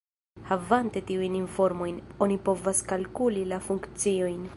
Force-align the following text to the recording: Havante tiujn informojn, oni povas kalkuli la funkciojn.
Havante 0.51 1.01
tiujn 1.09 1.35
informojn, 1.39 1.99
oni 2.27 2.37
povas 2.47 2.81
kalkuli 2.93 3.45
la 3.53 3.61
funkciojn. 3.67 4.43